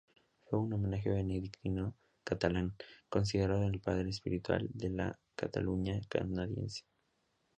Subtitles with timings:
[0.49, 1.93] Fue un monje benedictino
[2.23, 2.75] catalán,
[3.07, 6.87] considerado el padre espiritual de la Cataluña naciente.